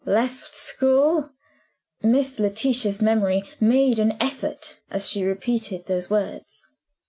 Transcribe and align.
"Left 0.03 0.55
school?" 0.55 1.29
Miss 2.01 2.39
Letitia's 2.39 3.03
memory 3.03 3.43
made 3.59 3.99
an 3.99 4.13
effort, 4.19 4.81
as 4.89 5.07
she 5.07 5.23
repeated 5.23 5.85
those 5.85 6.09
words. 6.09 6.63